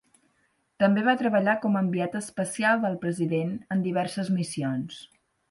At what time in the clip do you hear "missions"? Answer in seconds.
4.41-4.99